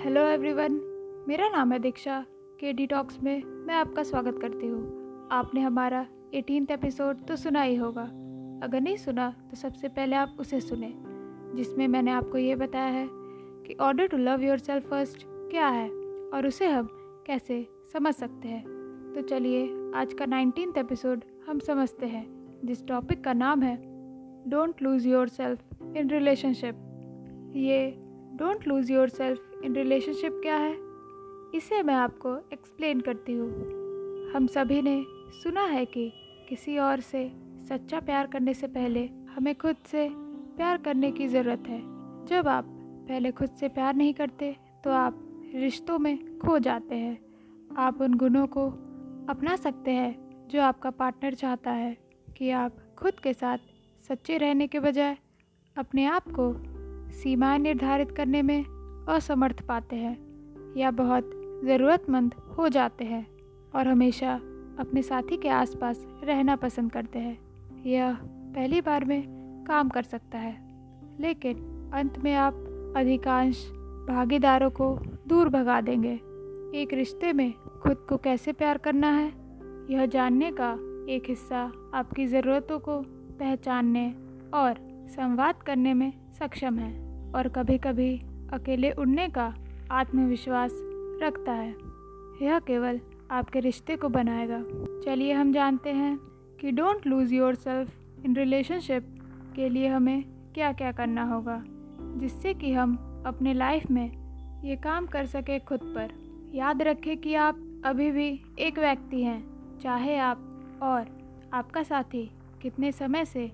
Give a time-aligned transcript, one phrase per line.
[0.00, 0.72] Hello everyone
[1.28, 2.24] मेरा नाम है दीक्षा
[2.60, 7.62] के डी टॉक्स में मैं आपका स्वागत करती हूँ। आपने हमारा एटीन एपिसोड तो सुना
[7.62, 8.02] ही होगा।
[8.62, 10.92] अगर नहीं सुना तो सबसे पहले आप उसे सुने,
[11.56, 15.88] जिसमें मैंने आपको ये बताया है कि order to love yourself first क्या है
[16.34, 16.88] और उसे हम
[17.26, 18.64] कैसे समझ सकते हैं।
[19.14, 19.64] तो चलिए,
[19.94, 22.26] आज का नाइनटीन एपिसोड हम समझते हैं,
[22.64, 23.76] जिस टॉपिक का नाम है
[24.50, 26.86] don't lose yourself in relationship
[27.54, 28.09] ये
[28.40, 30.72] don't lose yourself in relationship क्या है?
[31.54, 33.48] इसे मैं आपको एक्सप्लेन करती हूँ।
[34.32, 35.04] हम सभी ने
[35.42, 36.12] सुना है कि
[36.48, 37.32] किसी और से
[37.68, 40.08] सच्चा प्यार करने से पहले हमें खुद से
[40.56, 41.80] प्यार करने की ज़रूरत है।
[42.26, 42.64] जब आप
[43.08, 45.20] पहले खुद से प्यार नहीं करते तो आप
[45.54, 47.18] रिश्तों में खो जाते हैं।
[47.76, 48.66] आप उन गुणों को
[49.28, 51.96] अपना सकते हैं जो आपका पार्टनर चाहता है
[52.38, 53.58] कि आप खुद के साथ
[54.08, 55.16] सच्चे रहने के बजाय
[55.76, 56.52] अपने आप को
[57.12, 58.64] सीमाएँ निर्धारित करने में
[59.08, 60.16] असमर्थ पाते हैं
[60.76, 61.30] या बहुत
[61.64, 63.26] ज़रूरतमंद हो जाते हैं
[63.74, 64.34] और हमेशा
[64.78, 67.38] अपने साथी के आसपास रहना पसंद करते हैं।
[67.86, 68.18] यह
[68.54, 69.22] पहली बार में
[69.68, 70.56] काम कर सकता है,
[71.20, 72.54] लेकिन अंत में आप
[72.96, 73.66] अधिकांश
[74.08, 74.94] भागीदारों को
[75.28, 76.14] दूर भगा देंगे।
[76.80, 79.32] एक रिश्ते में खुद को कैसे प्यार करना है,
[79.90, 80.72] यह जानने का
[81.12, 81.62] एक हिस्सा
[81.94, 83.00] आपकी ज़रूरतों को
[83.38, 84.08] पहचानने
[84.54, 84.74] और
[85.08, 86.92] संवाद करने में सक्षम है
[87.32, 89.54] और कभी कभी अकेले उड़ने का
[89.90, 90.72] आत्मविश्वास
[91.22, 91.74] रखता है।
[92.42, 94.62] यह केवल आपके रिश्ते को बनाएगा।
[95.04, 96.16] चलिए हम जानते हैं
[96.60, 97.90] कि don't lose yourself
[98.24, 99.14] in relationship
[99.56, 100.24] के लिए हमें
[100.54, 101.62] क्या क्या करना होगा,
[102.18, 106.10] जिससे कि हम अपने लाइफ में ये काम कर सके खुद पर।
[106.54, 109.42] याद रखें कि आप अभी भी एक व्यक्ति हैं,
[109.78, 110.38] चाहे आप
[110.82, 111.06] और
[111.54, 112.30] आपका साथी
[112.62, 113.50] कितने समय से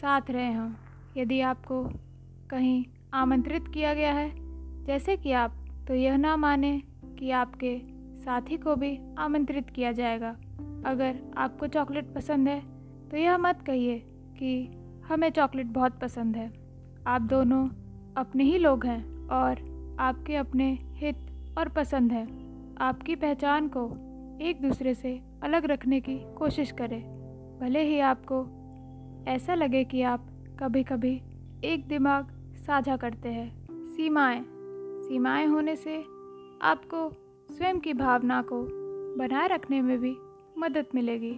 [0.00, 0.70] साथ रहे हों।
[1.16, 1.88] यदि आपको
[2.50, 4.30] कहीं आमंत्रित किया गया है।
[4.84, 5.54] जैसे कि आप
[5.88, 6.80] तो यह ना माने
[7.18, 7.78] कि आपके
[8.20, 10.30] साथी को भी आमंत्रित किया जाएगा।
[10.86, 12.60] अगर आपको चॉकलेट पसंद है
[13.10, 13.98] तो यह मत कहिए
[14.38, 14.68] कि
[15.08, 16.50] हमें चॉकलेट बहुत पसंद है।
[17.06, 17.68] आप दोनों
[18.16, 21.26] अपने ही लोग हैं और आपके अपने हित
[21.58, 22.26] और पसंद हैं।
[22.80, 23.84] आपकी पहचान को
[24.42, 27.00] एक दूसरे से अलग रखने की कोशिश करें।
[27.60, 28.44] भले ही आपको
[29.28, 30.26] ऐसा लगे कि आप
[30.60, 31.20] कभी कभी
[31.64, 32.34] एक दिमाग
[32.68, 34.44] साझा करते हैं। सीमाएँ।
[35.02, 36.04] सीमाएँ होने से
[36.62, 37.12] आपको
[37.54, 38.62] स्वयं की भावना को
[39.18, 40.16] बनाए रखने में भी
[40.58, 41.32] मदद मिलेगी।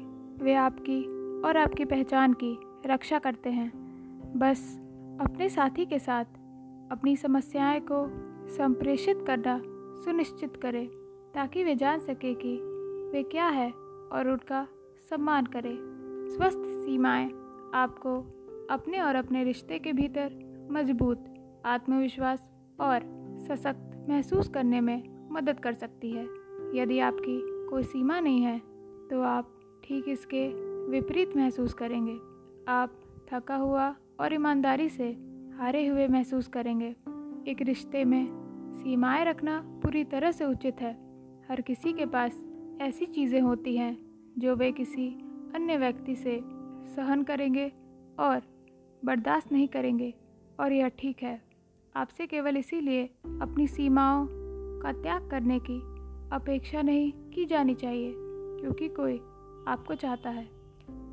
[0.45, 1.05] वे आपकी
[1.41, 3.71] और आपकी पहचान की रक्षा करते हैं।
[4.37, 4.79] बस
[5.21, 6.25] अपने साथी के साथ
[6.93, 8.07] अपनी समस्याएँ को
[8.49, 9.63] संप्रेषित करना
[10.05, 10.87] सुनिश्चित करें,
[11.35, 12.57] ताकि वे जान सके कि
[13.13, 13.71] वे क्या है
[14.13, 14.67] और उनका
[15.11, 15.77] सम्मान करें।
[16.37, 17.31] स्वस्थ सीमाएँ
[17.75, 18.21] आपको
[18.71, 21.25] अपने और अपने रिश्ते के भीतर मज़बूत,
[21.67, 22.47] आत्मविश्वास
[22.81, 23.01] और
[23.49, 26.25] सशक्त महसूस करने में मदद कर सकती है।
[26.75, 27.39] यदि आपकी
[27.71, 28.59] कोई सीमा नहीं है
[29.11, 29.53] तो आप
[29.85, 30.47] ठीक इसके
[30.91, 32.17] विपरीत महसूस करेंगे।
[32.69, 33.01] आप
[33.33, 35.11] थका हुआ और ईमानदारी से
[35.59, 36.95] हारे हुए महसूस करेंगे।
[37.51, 38.27] एक रिश्ते में
[38.75, 40.93] सीमाएँ रखना पूरी तरह से उचित है।
[41.51, 42.41] हर किसी के पास
[42.81, 43.97] ऐसी चीज़ें होती हैं,
[44.39, 45.09] जो वे किसी
[45.55, 46.41] अन्य व्यक्ति से
[46.95, 47.67] सहन करेंगे
[48.19, 48.43] और
[49.05, 50.13] बर्दाश्त नहीं करेंगे।
[50.61, 51.43] और यह ठीक है।
[51.97, 53.05] आपसे केवल इसीलिए
[53.43, 54.27] अपनी सीमाओं
[54.83, 55.81] का त्याग करने की
[56.33, 59.17] अपेक्षा नहीं की जानी चाहिए, क्योंकि कोई
[59.69, 60.49] आपको चाहता है।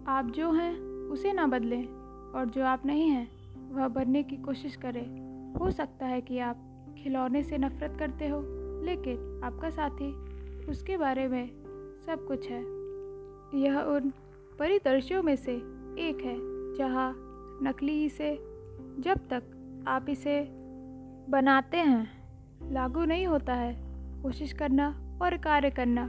[0.07, 1.87] आप जो हैं, उसे ना बदलें,
[2.35, 3.27] और जो आप नहीं हैं,
[3.71, 6.57] वह बनने की कोशिश करें। हो सकता है कि आप
[6.97, 8.41] खिलौने से नफरत करते हो,
[8.83, 10.13] लेकिन आपका साथी
[10.65, 11.47] उसके बारे में
[12.05, 12.61] सब कुछ है।
[13.61, 14.13] यह उन
[14.59, 15.55] परिदृश्यों में से
[15.99, 16.37] एक है,
[16.75, 17.13] जहाँ
[17.63, 18.56] नकली इसे
[18.99, 19.43] जब तक
[19.87, 20.47] आप इसे
[21.29, 22.07] बनाते हैं,
[22.71, 23.77] लागू नहीं होता है।
[24.23, 26.03] कोशिश करना और कार्य करना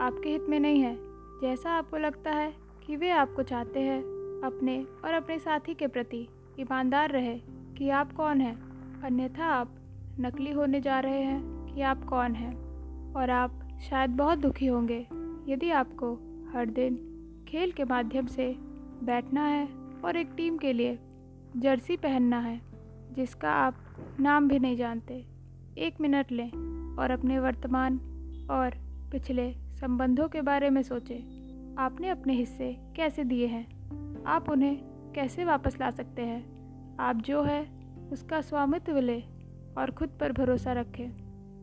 [0.00, 0.96] आपके हित में नहीं है।
[1.40, 2.54] जैसा आपको लगता है
[2.86, 4.02] कि वे आपको चाहते हैं,
[4.44, 6.28] अपने और अपने साथी के प्रति
[6.60, 7.38] ईमानदार रहे
[7.78, 8.56] कि आप कौन हैं।
[9.02, 9.74] अन्यथा आप
[10.20, 12.62] नकली होने जा रहे हैं कि आप कौन हैं।
[13.14, 15.06] और आप शायद बहुत दुखी होंगे
[15.48, 16.14] यदि आपको
[16.52, 17.08] हर दिन
[17.48, 18.54] खेल के माध्यम से
[19.02, 19.68] बैठना है
[20.04, 20.98] और एक टीम के लिए
[21.56, 22.60] जर्सी पहनना है,
[23.12, 23.74] जिसका आप
[24.20, 25.26] नाम भी नहीं जानते।
[25.78, 26.50] एक मिनट लें
[26.96, 27.96] और अपने वर्तमान
[28.50, 28.70] और
[29.12, 31.42] पिछले संबंधों के बारे में सोचें।
[31.78, 33.66] आपने अपने हिस्से कैसे दिए हैं?
[34.24, 34.76] आप उन्हें
[35.14, 36.52] कैसे वापस ला सकते हैं?
[36.96, 37.66] आप जो है,
[38.12, 39.22] उसका स्वामित्व लें
[39.78, 41.08] और खुद पर भरोसा रखें।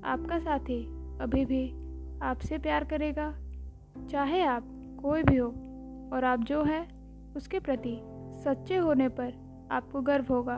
[0.04, 0.86] आपका साथी
[1.22, 1.72] अभी भी
[2.20, 3.36] आपसे प्यार करेगा,
[4.10, 4.64] चाहे आप
[5.02, 5.48] कोई भी हो,
[6.14, 6.88] और आप जो है,
[7.36, 8.00] उसके प्रति
[8.44, 10.56] सच्चे होने पर आपको गर्व होगा।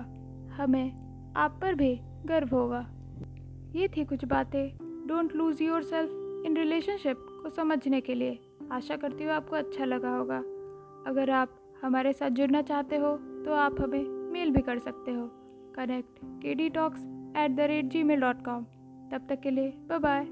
[0.53, 2.85] हमें आप पर भी गर्व होगा।
[3.75, 4.77] ये थी कुछ बातें।
[5.07, 8.39] Don't lose yourself in relationship को समझने के लिए।
[8.71, 10.37] आशा करती हूँ आपको अच्छा लगा होगा।
[11.07, 13.15] अगर आप हमारे साथ जुड़ना चाहते हो
[13.45, 15.29] तो आप हमें मेल भी कर सकते हो।
[15.75, 16.99] Connect K D talks
[17.37, 18.63] at the rate Gmail dot com
[19.11, 20.27] तब तक के लिए बाय बाय